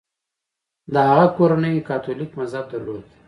د 0.93 0.95
هغه 1.09 1.25
کورنۍ 1.37 1.75
کاتولیک 1.89 2.31
مذهب 2.39 2.65
درلود. 2.73 3.03